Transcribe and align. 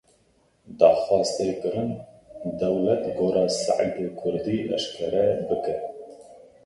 Daxwaz 0.79 1.29
tê 1.35 1.47
kirin 1.61 1.89
dewlet 2.59 3.03
gora 3.17 3.45
Seîdê 3.61 4.07
kurdî 4.19 4.57
eşkere 4.75 5.25
bike. 5.47 5.77